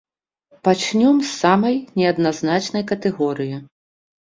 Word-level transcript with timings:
Пачнём 0.67 1.19
з 1.25 1.29
самай 1.41 1.77
неадназначнай 2.01 2.83
катэгорыі. 2.95 3.55